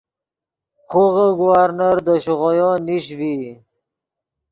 خوغے 0.89 1.27
گورنر 1.39 1.97
دے 2.05 2.15
شیغویو 2.23 2.71
نیش 2.85 3.05
ڤی 3.17 3.33